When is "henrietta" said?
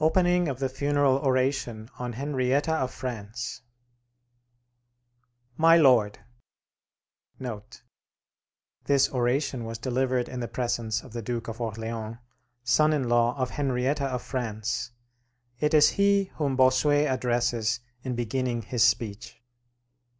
2.14-2.74, 13.50-14.06